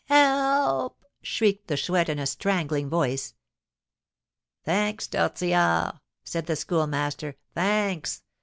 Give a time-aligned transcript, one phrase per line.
[0.05, 3.35] "Help!" shrieked the Chouette, in a strangling voice.
[4.63, 8.23] "Thanks, Tortillard!" said the Schoolmaster, "thanks.